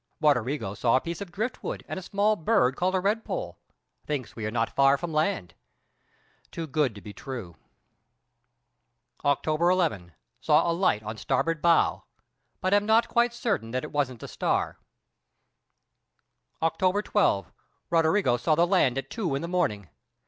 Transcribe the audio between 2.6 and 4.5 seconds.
called a red poll. Thinks we are